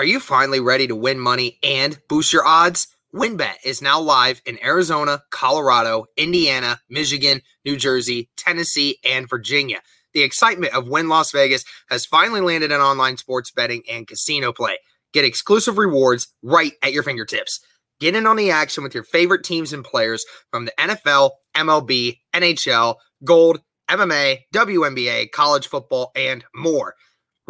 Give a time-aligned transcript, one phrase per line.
[0.00, 2.88] Are you finally ready to win money and boost your odds?
[3.14, 9.82] WynnBET is now live in Arizona, Colorado, Indiana, Michigan, New Jersey, Tennessee, and Virginia.
[10.14, 14.54] The excitement of Wynn Las Vegas has finally landed in online sports betting and casino
[14.54, 14.78] play.
[15.12, 17.60] Get exclusive rewards right at your fingertips.
[18.00, 22.20] Get in on the action with your favorite teams and players from the NFL, MLB,
[22.32, 23.60] NHL, Gold,
[23.90, 26.94] MMA, WNBA, college football, and more.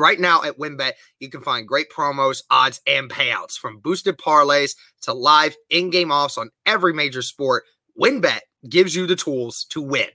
[0.01, 4.75] Right now at WynnBET, you can find great promos, odds, and payouts from boosted parlays
[5.03, 7.65] to live in game offs on every major sport.
[8.01, 10.09] WynnBET gives you the tools to win.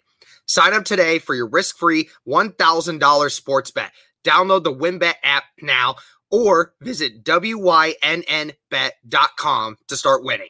[0.47, 3.91] Sign up today for your risk free $1,000 sports bet.
[4.23, 5.97] Download the WynnBET app now
[6.31, 10.49] or visit WYNNBet.com to start winning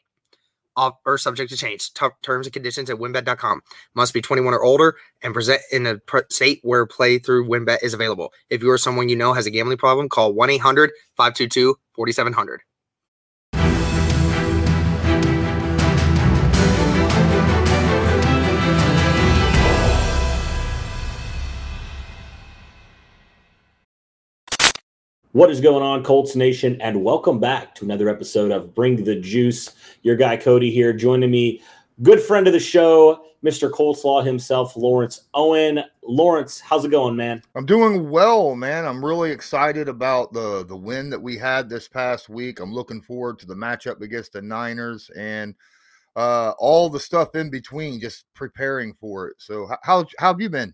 [0.75, 1.93] offer subject to change.
[1.93, 3.61] T- terms and conditions at WynnBET.com.
[3.93, 7.93] Must be 21 or older and present in a state where play through winbet is
[7.93, 8.31] available.
[8.49, 12.61] If you or someone you know has a gambling problem, call 1 800 522 4700.
[25.35, 26.79] What is going on, Colts Nation?
[26.79, 29.73] And welcome back to another episode of Bring the Juice.
[30.01, 31.61] Your guy Cody here, joining me,
[32.03, 33.69] good friend of the show, Mr.
[33.69, 35.83] Coleslaw himself, Lawrence Owen.
[36.03, 37.41] Lawrence, how's it going, man?
[37.53, 38.85] I'm doing well, man.
[38.85, 42.61] I'm really excited about the the win that we had this past week.
[42.61, 45.53] I'm looking forward to the matchup against the Niners and
[46.15, 49.35] uh, all the stuff in between, just preparing for it.
[49.39, 50.73] So, how how have you been?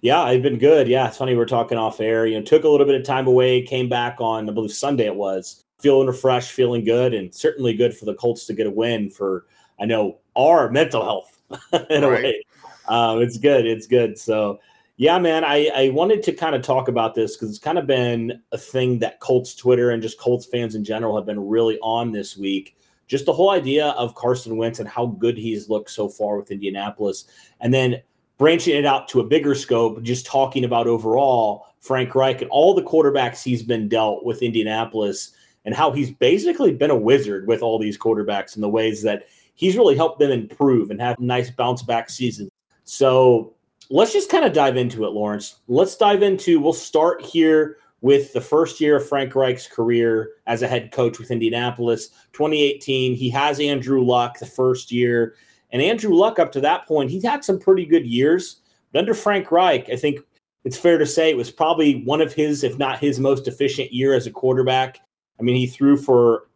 [0.00, 0.86] Yeah, I've been good.
[0.86, 2.26] Yeah, it's funny we are talking off air.
[2.26, 5.06] You know, took a little bit of time away, came back on I believe Sunday
[5.06, 8.70] it was, feeling refreshed, feeling good, and certainly good for the Colts to get a
[8.70, 9.46] win for
[9.80, 11.40] I know our mental health
[11.90, 12.02] in right.
[12.02, 12.44] a way.
[12.86, 13.66] Um, it's good.
[13.66, 14.18] It's good.
[14.18, 14.60] So
[14.96, 17.86] yeah, man, I, I wanted to kind of talk about this because it's kind of
[17.86, 21.78] been a thing that Colts Twitter and just Colts fans in general have been really
[21.80, 22.76] on this week.
[23.08, 26.52] Just the whole idea of Carson Wentz and how good he's looked so far with
[26.52, 27.24] Indianapolis.
[27.60, 28.02] And then
[28.38, 32.74] branching it out to a bigger scope, just talking about overall Frank Reich and all
[32.74, 35.32] the quarterbacks he's been dealt with Indianapolis
[35.64, 39.24] and how he's basically been a wizard with all these quarterbacks and the ways that
[39.54, 42.50] he's really helped them improve and have nice bounce back seasons.
[42.84, 43.54] So
[43.88, 45.60] let's just kind of dive into it, Lawrence.
[45.68, 50.60] Let's dive into, we'll start here with the first year of Frank Reich's career as
[50.60, 53.14] a head coach with Indianapolis, 2018.
[53.14, 55.36] He has Andrew Luck the first year.
[55.74, 58.60] And Andrew Luck, up to that point, he's had some pretty good years.
[58.92, 60.20] But under Frank Reich, I think
[60.64, 63.92] it's fair to say it was probably one of his, if not his most efficient
[63.92, 65.00] year as a quarterback.
[65.38, 66.46] I mean, he threw for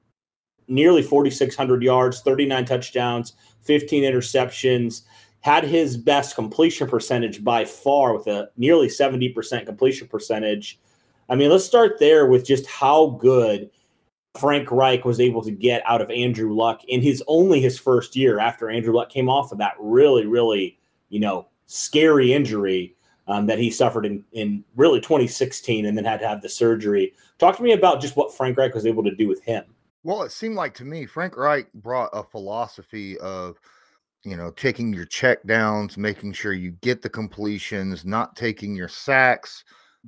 [0.69, 5.03] nearly 4,600 yards, 39 touchdowns, 15 interceptions,
[5.41, 10.79] had his best completion percentage by far with a nearly 70% completion percentage.
[11.29, 13.69] I mean, let's start there with just how good
[14.37, 18.15] Frank Reich was able to get out of Andrew Luck in his only his first
[18.15, 20.79] year after Andrew Luck came off of that really, really,
[21.09, 22.95] you know, scary injury
[23.27, 27.13] um, that he suffered in, in really 2016 and then had to have the surgery.
[27.39, 29.65] Talk to me about just what Frank Reich was able to do with him.
[30.05, 33.59] Well, it seemed like to me, Frank Reich brought a philosophy of,
[34.25, 38.89] you know, taking your check downs, making sure you get the completions, not taking your
[38.89, 39.65] sacks,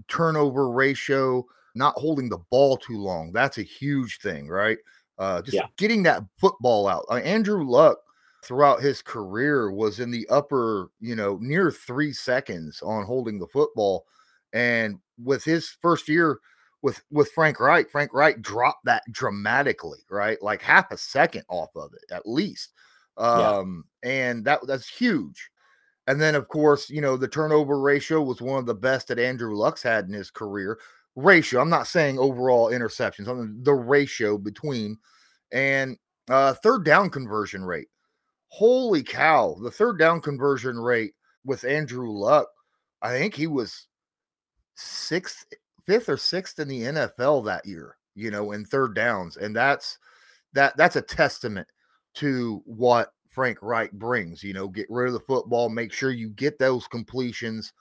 [0.08, 1.44] turnover ratio
[1.74, 3.32] not holding the ball too long.
[3.32, 4.78] That's a huge thing, right?
[5.18, 5.66] Uh, just yeah.
[5.76, 7.04] getting that football out.
[7.10, 7.98] Uh, Andrew Luck
[8.42, 13.46] throughout his career was in the upper, you know, near three seconds on holding the
[13.48, 14.06] football.
[14.52, 16.38] And with his first year
[16.82, 20.42] with with Frank Reich, Frank Reich dropped that dramatically, right?
[20.42, 22.72] Like half a second off of it at least.
[23.16, 24.10] Um, yeah.
[24.10, 25.50] and that that's huge.
[26.06, 29.18] And then, of course, you know, the turnover ratio was one of the best that
[29.18, 30.78] Andrew Luck's had in his career
[31.16, 31.60] ratio.
[31.60, 34.98] I'm not saying overall interceptions, on the ratio between
[35.52, 35.96] and
[36.28, 37.88] uh, third down conversion rate.
[38.48, 42.48] Holy cow, the third down conversion rate with Andrew Luck,
[43.02, 43.86] I think he was
[44.74, 45.46] sixth,
[45.86, 49.36] fifth or sixth in the NFL that year, you know, in third downs.
[49.36, 49.98] And that's
[50.52, 51.68] that that's a testament
[52.14, 56.30] to what Frank Reich brings, you know, get rid of the football, make sure you
[56.30, 57.72] get those completions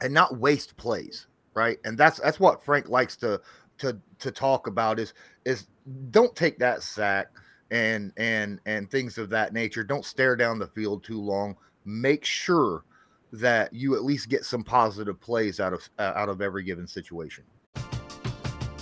[0.00, 1.78] and not waste plays right?
[1.84, 3.40] And that's that's what Frank likes to
[3.78, 5.14] to to talk about is
[5.44, 5.66] is
[6.10, 7.28] don't take that sack
[7.70, 9.84] and and and things of that nature.
[9.84, 11.56] Don't stare down the field too long.
[11.84, 12.84] Make sure
[13.32, 16.86] that you at least get some positive plays out of uh, out of every given
[16.86, 17.44] situation.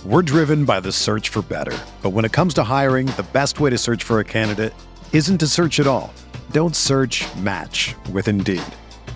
[0.05, 1.77] We're driven by the search for better.
[2.01, 4.73] But when it comes to hiring, the best way to search for a candidate
[5.13, 6.11] isn't to search at all.
[6.51, 8.63] Don't search, match with Indeed.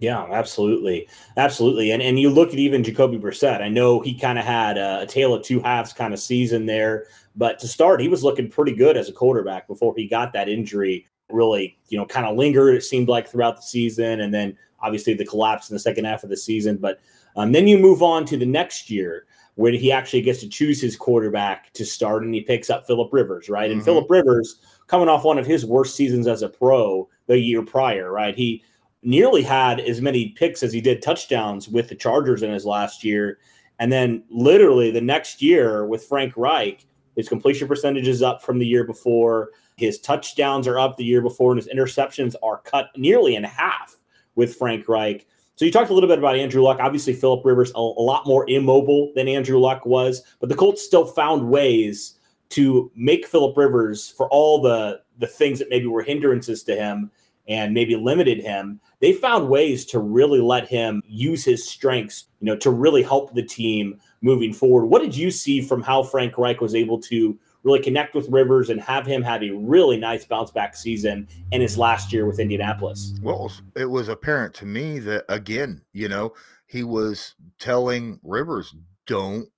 [0.00, 1.06] Yeah, absolutely,
[1.36, 1.90] absolutely.
[1.90, 3.60] And and you look at even Jacoby Brissett.
[3.60, 6.64] I know he kind of had a, a tale of two halves kind of season
[6.64, 7.06] there,
[7.36, 10.48] but to start, he was looking pretty good as a quarterback before he got that
[10.48, 11.06] injury.
[11.28, 12.74] Really, you know, kind of lingered.
[12.74, 16.24] It seemed like throughout the season, and then obviously the collapse in the second half
[16.24, 16.78] of the season.
[16.78, 16.98] But
[17.36, 19.26] um, then you move on to the next year
[19.56, 23.12] where he actually gets to choose his quarterback to start, and he picks up Philip
[23.12, 23.70] Rivers, right?
[23.70, 23.84] And Mhm.
[23.84, 24.56] Philip Rivers
[24.86, 28.34] coming off one of his worst seasons as a pro the year prior, right?
[28.34, 28.64] He
[29.02, 33.02] nearly had as many picks as he did touchdowns with the Chargers in his last
[33.02, 33.38] year.
[33.78, 36.86] And then literally the next year with Frank Reich,
[37.16, 39.50] his completion percentage is up from the year before.
[39.76, 43.96] His touchdowns are up the year before, and his interceptions are cut nearly in half
[44.34, 45.26] with Frank Reich.
[45.56, 46.78] So you talked a little bit about Andrew Luck.
[46.80, 50.82] Obviously, Philip Rivers a, a lot more immobile than Andrew Luck was, but the Colts
[50.82, 52.18] still found ways
[52.50, 57.10] to make Philip Rivers for all the the things that maybe were hindrances to him
[57.50, 58.80] and maybe limited him.
[59.00, 63.34] They found ways to really let him use his strengths, you know, to really help
[63.34, 64.86] the team moving forward.
[64.86, 68.70] What did you see from how Frank Reich was able to really connect with Rivers
[68.70, 72.38] and have him have a really nice bounce back season in his last year with
[72.38, 73.14] Indianapolis?
[73.20, 76.32] Well, it was apparent to me that again, you know,
[76.66, 78.74] he was telling Rivers,
[79.06, 79.48] "Don't,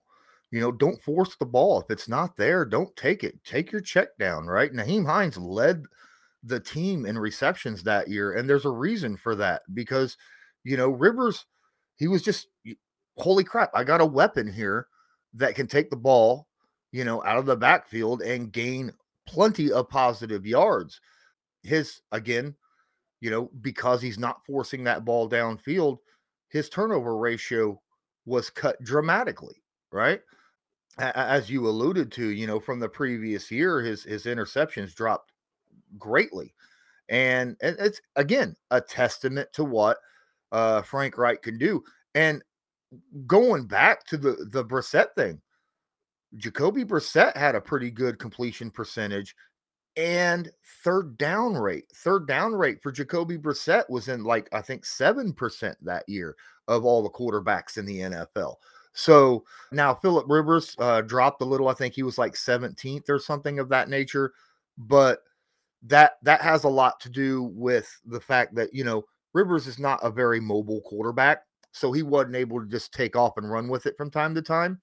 [0.51, 1.81] you know, don't force the ball.
[1.81, 3.45] If it's not there, don't take it.
[3.45, 4.73] Take your check down." Right?
[4.73, 5.85] Nyheim Hines led
[6.43, 10.17] the team in receptions that year, and there's a reason for that because,
[10.65, 11.47] you know, Rivers,
[11.97, 12.49] he was just,
[13.17, 13.71] holy crap!
[13.75, 14.87] I got a weapon here
[15.35, 16.49] that can take the ball,
[16.91, 18.93] you know, out of the backfield and gain
[19.27, 21.01] plenty of positive yards.
[21.63, 22.57] His again,
[23.21, 25.99] you know, because he's not forcing that ball downfield,
[26.49, 27.81] his turnover ratio
[28.27, 29.63] was cut dramatically,
[29.93, 30.21] right?
[30.99, 35.32] As you alluded to, you know, from the previous year, his his interceptions dropped
[35.99, 36.55] greatly.
[37.09, 39.99] And it's again a testament to what
[40.53, 41.83] uh Frank Reich can do.
[42.15, 42.43] And
[43.27, 45.41] going back to the the Brissett thing,
[46.37, 49.35] Jacoby Brissett had a pretty good completion percentage
[49.97, 50.51] and
[50.83, 51.85] third down rate.
[51.95, 56.37] Third down rate for Jacoby Brissett was in like I think 7% that year
[56.69, 58.57] of all the quarterbacks in the NFL.
[58.95, 61.69] So now Philip Rivers uh, dropped a little.
[61.69, 64.33] I think he was like 17th or something of that nature,
[64.77, 65.21] but
[65.85, 69.79] that that has a lot to do with the fact that you know Rivers is
[69.79, 71.43] not a very mobile quarterback,
[71.73, 74.43] so he wasn't able to just take off and run with it from time to
[74.43, 74.81] time.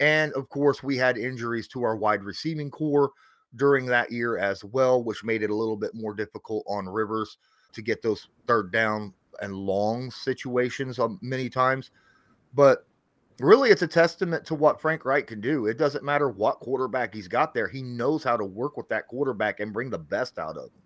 [0.00, 3.10] And of course, we had injuries to our wide receiving corps
[3.56, 7.38] during that year as well, which made it a little bit more difficult on Rivers
[7.72, 11.90] to get those third down and long situations um, many times.
[12.54, 12.86] But
[13.40, 15.66] really, it's a testament to what Frank Reich can do.
[15.66, 19.06] It doesn't matter what quarterback he's got there, he knows how to work with that
[19.08, 20.82] quarterback and bring the best out of him.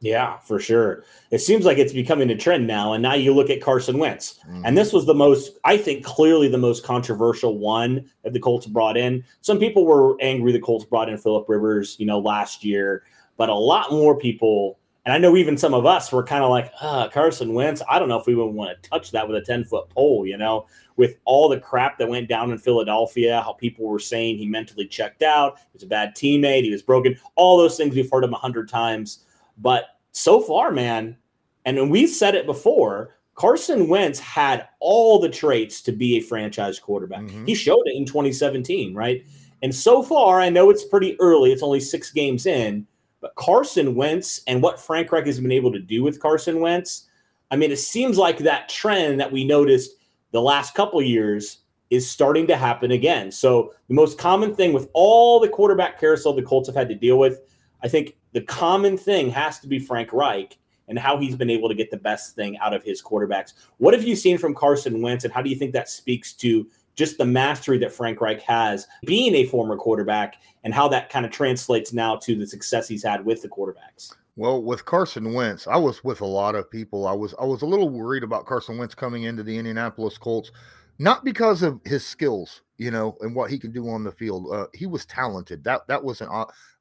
[0.00, 1.04] Yeah, for sure.
[1.30, 2.92] It seems like it's becoming a trend now.
[2.92, 4.38] And now you look at Carson Wentz.
[4.46, 4.62] Mhm.
[4.64, 8.66] And this was the most, I think, clearly the most controversial one that the Colts
[8.66, 9.24] brought in.
[9.40, 13.04] Some people were angry the Colts brought in Philip Rivers, you know, last year,
[13.38, 16.50] but a lot more people, and I know even some of us were kind of
[16.50, 17.80] like, ah, Carson Wentz.
[17.88, 20.26] I don't know if we would want to touch that with a 10 foot pole,
[20.26, 24.36] you know, with all the crap that went down in Philadelphia, how people were saying
[24.36, 27.94] he mentally checked out, he was a bad teammate, he was broken, all those things
[27.94, 29.24] we've heard him a hundred times.
[29.58, 31.16] But so far, man,
[31.64, 36.80] and we said it before, Carson Wentz had all the traits to be a franchise
[36.80, 37.22] quarterback.
[37.22, 37.46] Mhm.
[37.46, 39.24] He showed it in 2017, right?
[39.62, 42.88] And so far, I know it's pretty early, it's only six games in,
[43.26, 47.06] but Carson Wentz and what Frank Reich has been able to do with Carson Wentz,
[47.50, 49.96] I mean, it seems like that trend that we noticed
[50.30, 51.58] the last couple years
[51.90, 53.32] is starting to happen again.
[53.32, 56.94] So the most common thing with all the quarterback carousel the Colts have had to
[56.94, 57.40] deal with,
[57.82, 60.56] I think the common thing has to be Frank Reich
[60.86, 63.54] and how he's been able to get the best thing out of his quarterbacks.
[63.78, 66.68] What have you seen from Carson Wentz, and how do you think that speaks to
[66.96, 71.24] just the mastery that Frank Reich has being a former quarterback and how that kind
[71.24, 74.12] of translates now to the success he's had with the quarterbacks.
[74.36, 77.06] Well, with Carson Wentz, I was with a lot of people.
[77.06, 80.52] I was I was a little worried about Carson Wentz coming into the Indianapolis Colts,
[80.98, 84.52] not because of his skills, you know, and what he can do on the field.
[84.52, 85.64] Uh, he was talented.
[85.64, 86.30] That that wasn't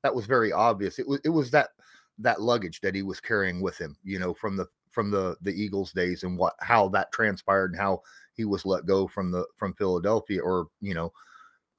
[0.04, 1.00] that was very obvious.
[1.00, 1.70] It was it was that
[2.20, 5.52] that luggage that he was carrying with him, you know, from the from the the
[5.52, 8.02] Eagles days and what how that transpired and how
[8.34, 11.12] he was let go from the from Philadelphia or you know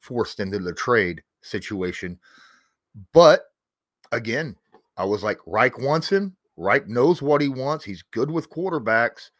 [0.01, 2.19] forced into the trade situation.
[3.13, 3.47] But
[4.13, 4.55] again,
[4.97, 6.37] I was like, Reich wants him.
[6.57, 7.85] Reich knows what he wants.
[7.85, 9.31] He's good with quarterbacks.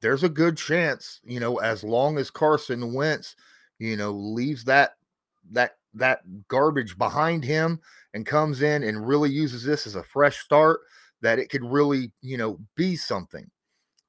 [0.00, 3.34] There's a good chance, you know, as long as Carson Wentz,
[3.78, 4.92] you know, leaves that
[5.50, 7.80] that that garbage behind him
[8.14, 10.80] and comes in and really uses this as a fresh start,
[11.22, 13.50] that it could really, you know, be something.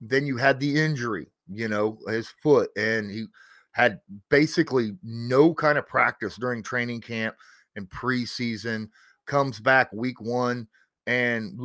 [0.01, 3.25] Then you had the injury, you know, his foot, and he
[3.71, 3.99] had
[4.29, 7.35] basically no kind of practice during training camp
[7.75, 8.89] and preseason.
[9.25, 10.67] Comes back week one,
[11.07, 11.59] and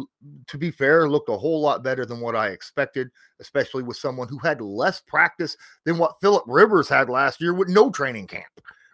[0.47, 4.29] to be fair, looked a whole lot better than what I expected, especially with someone
[4.29, 8.47] who had less practice than what Philip Rivers had last year with no training camp.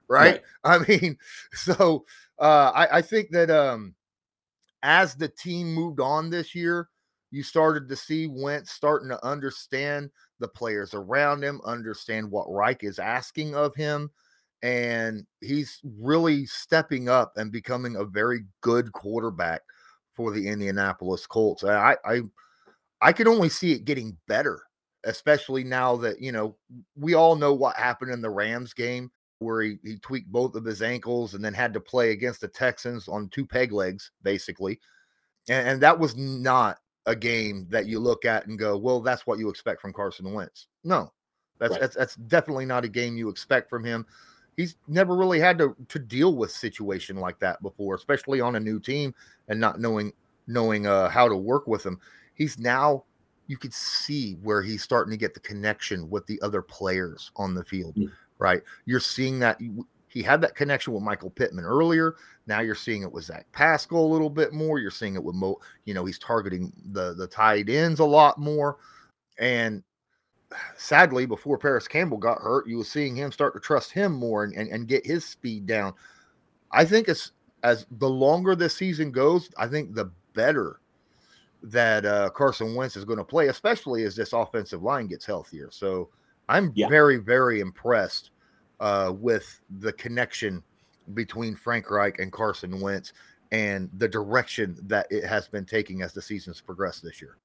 [0.08, 0.42] Right?
[0.64, 0.80] right.
[0.84, 1.18] I mean,
[1.52, 2.06] so
[2.38, 3.94] uh, I, I think that um,
[4.82, 6.88] as the team moved on this year,
[7.30, 12.84] you started to see Wentz starting to understand the players around him, understand what Reich
[12.84, 14.10] is asking of him.
[14.62, 19.62] And he's really stepping up and becoming a very good quarterback
[20.14, 21.62] for the Indianapolis Colts.
[21.62, 22.20] I I
[23.00, 24.60] I can only see it getting better,
[25.04, 26.56] especially now that you know
[26.96, 30.64] we all know what happened in the Rams game where he, he tweaked both of
[30.64, 34.80] his ankles and then had to play against the Texans on two peg legs, basically.
[35.48, 39.26] And, and that was not a game that you look at and go, well, that's
[39.26, 40.66] what you expect from Carson Wentz.
[40.84, 41.12] No,
[41.58, 41.80] that's right.
[41.80, 44.06] that's that's definitely not a game you expect from him
[44.58, 48.60] he's never really had to to deal with situation like that before, especially on a
[48.60, 49.14] new team
[49.48, 50.12] and not knowing
[50.46, 51.98] knowing uh, how to work with him.
[52.34, 53.04] He's now
[53.46, 57.54] you could see where he's starting to get the connection with the other players on
[57.54, 58.10] the field, mm.
[58.38, 58.62] Right?
[58.84, 59.60] You're seeing that
[60.08, 62.16] he had that connection with Michael Pittman earlier.
[62.46, 64.78] Now you're seeing it with Zach Pascal a little bit more.
[64.78, 68.38] You're seeing it with Mo, you know, he's targeting the the tight ends a lot
[68.38, 68.78] more.
[69.38, 69.82] And
[70.76, 74.44] sadly, before Parris Campbell got hurt, you were seeing him start to trust him more
[74.44, 75.92] and, and, and get his speed down.
[76.72, 80.80] I think as as the longer the season goes, I think the better
[81.62, 85.68] that uh, Carson Wentz is going to play, especially as this offensive line gets healthier.
[85.72, 86.08] So
[86.48, 86.88] I'm yeah.
[86.88, 88.30] very, very impressed
[88.80, 90.62] uh, with the connection
[91.14, 93.12] between Frank Reich and Carson Wentz
[93.50, 97.38] and the direction that it has been taking as the season's progressed this year.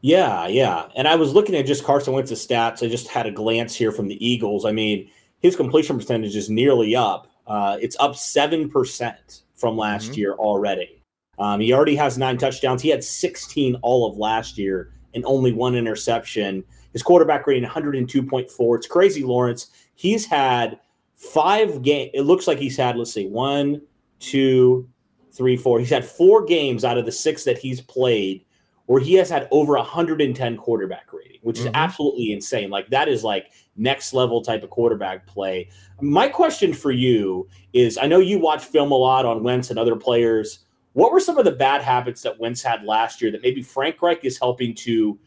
[0.00, 0.88] Yeah, yeah.
[0.96, 2.84] And I was looking at just Carson Wentz's stats.
[2.84, 4.64] I just had a glance here from the Eagles.
[4.64, 7.28] I mean, his completion percentage is nearly up.
[7.46, 10.14] Uh, it's up 7% from last mm-hmm.
[10.14, 11.02] year already.
[11.38, 12.82] Um, he already has nine touchdowns.
[12.82, 16.64] He had 16 all of last year and only one interception.
[16.92, 18.76] His quarterback rating 102.4.
[18.76, 19.68] It's crazy, Lawrence.
[19.94, 20.78] He's had
[21.14, 22.10] five games.
[22.14, 23.82] It looks like he's had, let's see, one,
[24.20, 24.88] two,
[25.32, 25.78] three, four.
[25.78, 28.44] He's had four games out of the six that he's played
[28.88, 31.74] where he has had over 110 quarterback rating, which is mm-hmm.
[31.74, 32.70] absolutely insane.
[32.70, 35.68] Like that is like next level type of quarterback play.
[36.00, 39.78] My question for you is I know you watch film a lot on Wentz and
[39.78, 40.60] other players.
[40.94, 44.00] What were some of the bad habits that Wentz had last year that maybe Frank
[44.00, 45.18] Reich is helping to,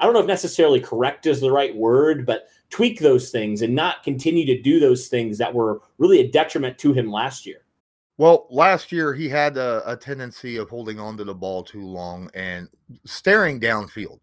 [0.00, 3.74] I don't know if necessarily correct is the right word, but tweak those things and
[3.74, 7.64] not continue to do those things that were really a detriment to him last year?
[8.16, 11.84] Well, last year he had a, a, tendency of holding on to the ball too
[11.84, 12.68] long and
[13.04, 14.18] staring downfield,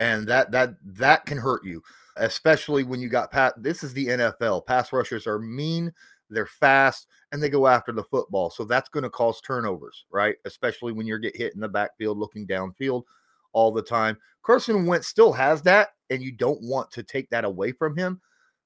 [0.00, 1.82] and that that that can hurt you,
[2.16, 3.54] especially when you got pat.
[3.56, 4.66] This is the NFL.
[4.66, 5.90] Pass rushers are mean,
[6.28, 8.50] they're fast, and they go after the football.
[8.50, 10.36] So that's going to cause turnovers, right?
[10.44, 13.04] Especially when you're get hit in the backfield, looking downfield
[13.52, 14.16] all the time.
[14.42, 18.20] Carson Wentz still has that, and you don't want to take that away from him,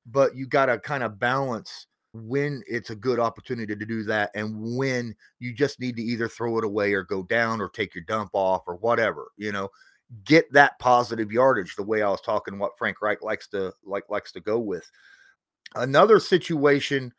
[0.06, 4.30] but you got to kind of balance when it's a good opportunity to do that
[4.34, 7.94] and when you just need to either throw it away or go down or take
[7.94, 9.68] your dump off or whatever you know
[10.24, 14.04] get that positive yardage the way i was talking what frank reich likes to like
[14.10, 14.90] likes to go with
[15.76, 17.10] another situation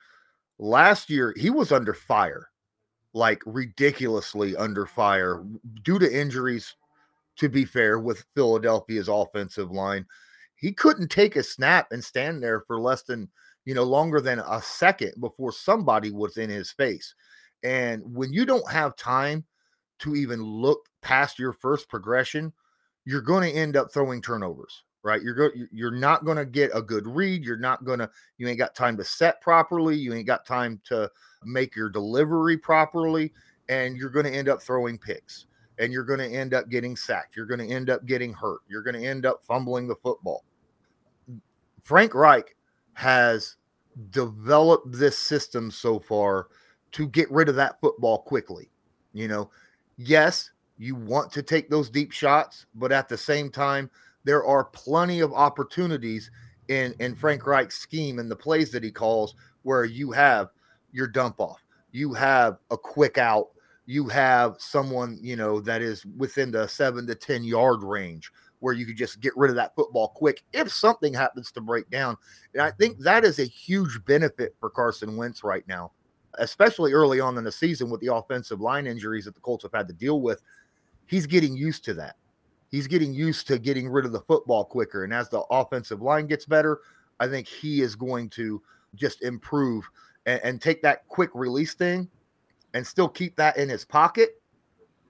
[0.60, 2.50] last year he was under fire
[3.16, 5.44] like ridiculously under fire
[5.82, 6.76] due to injuries
[7.38, 10.06] to be fair with philadelphia's offensive line
[10.56, 13.30] he couldn't take a snap and stand there for less than
[13.66, 17.16] you know, longer than a second before somebody was in his face.
[17.64, 19.46] And when you don't have time
[20.00, 22.52] to even look past your first progression,
[23.06, 24.84] you're going to end up throwing turnovers.
[25.04, 25.22] right?
[25.22, 27.44] You're go- you're not going to get a good read.
[27.44, 29.96] You're not going to you ain't got time to set properly.
[29.96, 31.10] You ain't got time to
[31.44, 33.32] make your delivery properly
[33.70, 35.46] and you're going to end up throwing picks
[35.80, 37.36] and you're going to end up getting sacked.
[37.36, 38.60] You're going to end up getting hurt.
[38.68, 40.44] You're going to end up fumbling the football.
[41.82, 42.56] Frank Reich
[42.94, 43.58] has
[44.12, 46.48] developed this system so far
[46.94, 48.70] to get rid of that football quickly.
[49.14, 49.52] You know,
[49.98, 53.90] yes, you want to take those deep shots, but at the same time,
[54.24, 56.32] there are plenty of opportunities
[56.70, 60.50] in in Frank Reich's scheme and the plays that he calls where you have
[60.92, 61.62] your dump off,
[61.92, 63.50] you have a quick out,
[63.86, 68.32] you have someone you know that is within the seven to ten yard range
[68.64, 71.90] where you could just get rid of that football quick if something happens to break
[71.90, 72.16] down.
[72.54, 72.78] And I mm-hmm.
[72.78, 75.92] think that is a huge benefit for Carson Wentz right now,
[76.40, 79.74] especially early on in the season with the offensive line injuries that the Colts have
[79.74, 80.42] had to deal with.
[81.08, 82.16] He's getting used to that.
[82.72, 85.04] He's getting used to getting rid of the football quicker.
[85.04, 86.80] And as the offensive line gets better,
[87.20, 88.62] I think he is going to
[88.96, 89.84] just improve
[90.26, 92.08] and, and take that quick release thing
[92.74, 94.42] and still keep that in his pocket.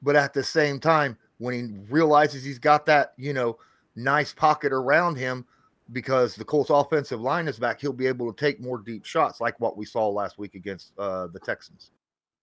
[0.02, 3.58] But at the same time, when he realizes he's got that, you know,
[3.96, 5.46] nice pocket around him
[5.92, 9.42] because the Colts offensive line is back, he'll be able to take more deep shots
[9.42, 11.92] like what we saw last week against uh, the Texans.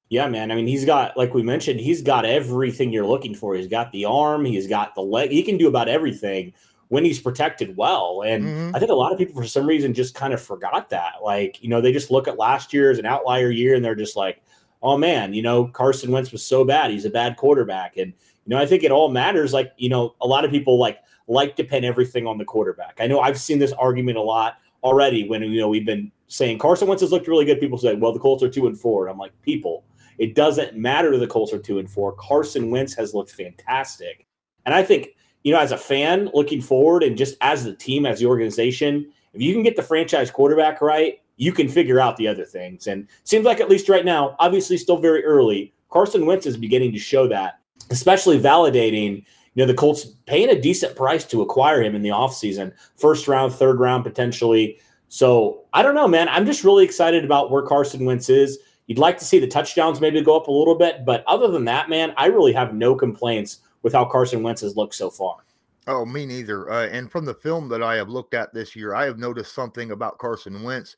[0.09, 0.51] Yeah, man.
[0.51, 3.55] I mean, he's got, like we mentioned, he's got everything you're looking for.
[3.55, 5.31] He's got the arm, he's got the leg.
[5.31, 6.53] He can do about everything
[6.89, 8.23] when he's protected well.
[8.27, 8.77] And mm-hmm.
[8.77, 11.15] I think a lot of people, for some reason, just kind of forgot that.
[11.23, 13.95] Like, you know, they just look at last year as an outlier year and they're
[13.95, 14.43] just like,
[14.83, 16.91] oh man, you know, Carson Wentz was so bad.
[16.91, 17.97] He's a bad quarterback.
[17.97, 18.13] And,
[18.47, 19.53] you know, I think it all matters.
[19.53, 22.99] Like, you know, a lot of people like like to pin everything on the quarterback.
[22.99, 26.59] I know I've seen this argument a lot already when, you know, we've been saying
[26.59, 27.61] Carson Wentz has looked really good.
[27.61, 29.07] People say, well, the Colts are two and four.
[29.07, 29.85] And I'm like, people,
[30.19, 32.13] it doesn't matter to the Colts are two and four.
[32.13, 34.27] Carson Wentz has looked fantastic.
[34.67, 35.11] And I think,
[35.45, 39.13] you know, as a fan looking forward and just as the team, as the organization,
[39.33, 42.87] if you can get the franchise quarterback right, you can figure out the other things.
[42.87, 46.93] And seems like at least right now, obviously still very early, Carson Wentz is beginning
[46.93, 49.25] to show that, especially validating,
[49.55, 53.27] you know, the Colts paying a decent price to acquire him in the offseason, first
[53.27, 54.79] round, third round potentially.
[55.09, 56.29] So I don't know, man.
[56.29, 58.59] I'm just really excited about where Carson Wentz is.
[58.87, 61.65] You'd like to see the touchdowns maybe go up a little bit, but other than
[61.65, 65.39] that, man, I really have no complaints with how Carson Wentz has looked so far.
[65.87, 66.71] Oh, me neither.
[66.71, 69.55] Uh, and from the film that I have looked at this year, I have noticed
[69.55, 70.97] something about Carson Wentz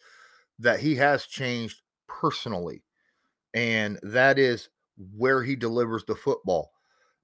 [0.63, 2.83] that he has changed personally,
[3.55, 4.69] and that is
[5.17, 6.73] where he delivers the football.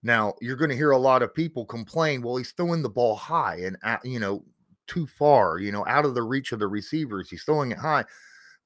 [0.03, 3.17] Now, you're going to hear a lot of people complain, well, he's throwing the ball
[3.17, 4.45] high and, you know,
[4.87, 7.29] too far, you know, out of the reach of the receivers.
[7.29, 8.05] He's throwing it high.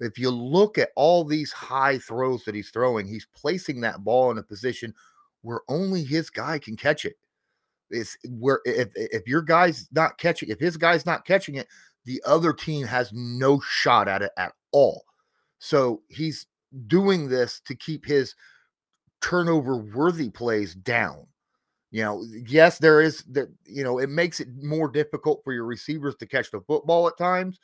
[0.01, 4.31] If you look at all these high throws that he's throwing, he's placing that ball
[4.31, 4.95] in a position
[5.43, 7.17] where only his guy can catch it.
[7.91, 11.69] It's where if if your guy's not catching, if his guy's not catching it,
[12.05, 15.05] the other team has no shot at it at all.
[15.59, 16.47] So he's
[16.87, 18.35] doing this to keep his
[19.21, 21.27] turnover worthy plays down.
[21.91, 25.67] You know, yes, there is that, you know, it makes it more difficult for your
[25.67, 27.61] receivers to catch the football at times,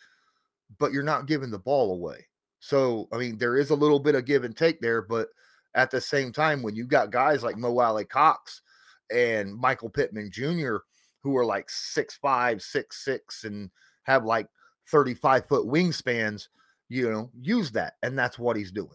[0.78, 2.26] but you're not giving the ball away.
[2.60, 5.28] So, I mean, there is a little bit of give and take there, but
[5.74, 8.60] at the same time, when you got guys like Mo Alie-Cox
[9.10, 10.76] and Michael Pittman Jr.,
[11.22, 13.70] who are like six five, six six, and
[14.04, 14.48] have like
[14.90, 16.48] 35 foot wingspans,
[16.88, 17.94] you know, use that.
[18.02, 18.90] And that's what he's doing.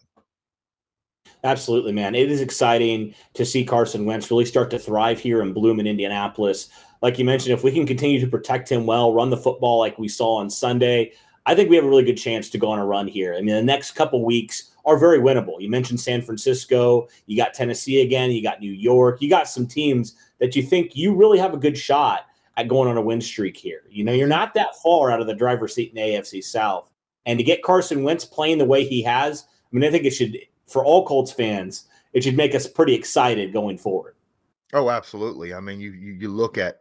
[1.44, 2.16] Absolutely, man.
[2.16, 5.88] It is exciting to see Carson Wentz really start to thrive here and bloom in
[5.88, 6.70] Indianapolis.
[7.02, 10.00] Like you mentioned, if we can continue to protect him well, run the football like
[10.00, 11.12] we saw on Sunday,
[11.46, 13.34] I think we have a really good chance to go on a run here.
[13.34, 15.60] I mean, the next couple weeks are very winnable.
[15.60, 19.68] You mentioned San Francisco, you got Tennessee again, you got New York, you got some
[19.68, 23.20] teams that you think you really have a good shot at going on a win
[23.20, 23.82] streak here.
[23.90, 26.93] You know, you're not that far out of the driver's seat in AFC South.
[27.26, 30.12] And to get Carson Wentz playing the way he has, I mean, I think it
[30.12, 34.16] should, for all Colts fans, it should make us pretty excited going forward.
[34.74, 35.54] Oh, absolutely.
[35.54, 36.80] I mean, you you, you look at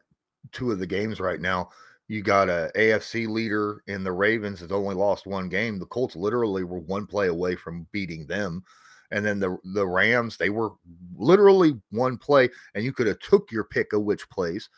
[0.53, 1.71] two of the games right now.
[2.09, 5.79] You got a AFC leader in the Ravens has only lost one game.
[5.79, 8.65] The Colts literally were one play away from beating them.
[9.11, 10.71] And then the the Rams, they were
[11.17, 14.69] literally one play, and you could have took your pick of which plays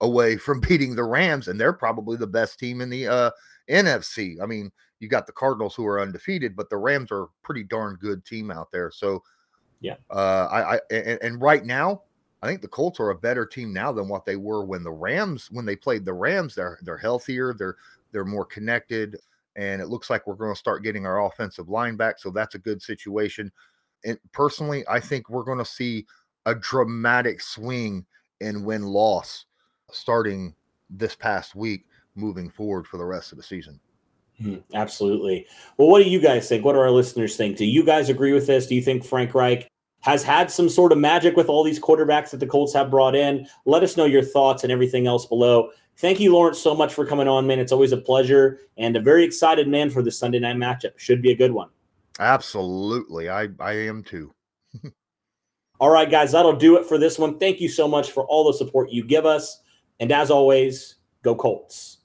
[0.00, 3.30] away from beating the Rams, and they're probably the best team in the uh,
[3.68, 4.36] NFC.
[4.40, 7.64] I mean, you got the Cardinals who are undefeated, but the Rams are a pretty
[7.64, 8.90] darn good team out there.
[8.90, 9.22] So,
[9.80, 12.02] yeah, uh, I, I and, and right now,
[12.42, 14.92] I think the Colts are a better team now than what they were when the
[14.92, 16.54] Rams when they played the Rams.
[16.54, 17.76] They're they're healthier, they're
[18.12, 19.16] they're more connected,
[19.56, 22.18] and it looks like we're going to start getting our offensive line back.
[22.18, 23.50] So that's a good situation.
[24.04, 26.06] And personally, I think we're going to see
[26.46, 28.06] a dramatic swing
[28.40, 29.46] in win loss
[29.90, 30.54] starting
[30.88, 31.84] this past week.
[32.14, 33.80] moving forward for the rest of the season.
[34.42, 35.46] Mm, absolutely.
[35.76, 36.64] Well, what do you guys think?
[36.64, 37.56] What do our listeners think?
[37.56, 38.66] Do you guys agree with this?
[38.66, 39.68] Do you think Frank Reich
[40.02, 43.14] has had some sort of magic with all these quarterbacks that the Colts have brought
[43.14, 43.46] in?
[43.66, 45.70] Let us know your thoughts and everything else below.
[45.98, 47.58] Thank you, Lawrence, so much for coming on, man.
[47.58, 50.98] It's always a pleasure and a very excited man for the Sunday night matchup.
[50.98, 51.68] Should be a good one.
[52.18, 53.28] Absolutely.
[53.28, 54.32] I, I am too.
[55.80, 57.38] all right, guys, that'll do it for this one.
[57.38, 59.60] Thank you so much for all the support you give us.
[59.98, 61.98] And as always, go Colts.